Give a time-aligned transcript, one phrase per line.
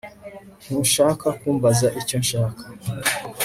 [0.65, 2.61] Ntushaka kumbaza icyo nshaka